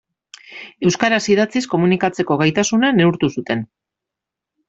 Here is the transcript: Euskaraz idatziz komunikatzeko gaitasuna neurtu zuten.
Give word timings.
Euskaraz 0.91 1.19
idatziz 1.33 1.61
komunikatzeko 1.73 2.39
gaitasuna 2.43 2.91
neurtu 3.01 3.31
zuten. 3.39 3.65